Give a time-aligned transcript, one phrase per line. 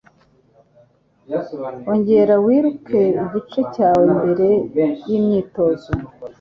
[1.91, 4.47] Ongera wiruke igice cyawe mbere
[5.07, 5.89] yimyitozo.